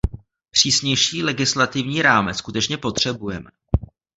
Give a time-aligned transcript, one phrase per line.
[0.51, 3.49] Přísnější legislativní rámec skutečně potřebujeme.